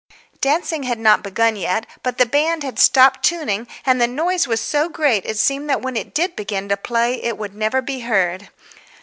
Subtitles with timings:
[0.41, 4.59] Dancing had not begun yet, but the band had stopped tuning, and the noise was
[4.59, 7.99] so great it seemed that when it did begin to play it would never be
[7.99, 8.49] heard.